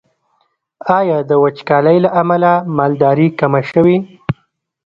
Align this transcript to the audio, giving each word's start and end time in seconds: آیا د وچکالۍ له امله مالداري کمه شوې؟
آیا 0.97 1.17
د 1.29 1.31
وچکالۍ 1.43 1.97
له 2.05 2.09
امله 2.21 2.51
مالداري 2.77 3.27
کمه 3.39 3.61
شوې؟ 3.71 3.97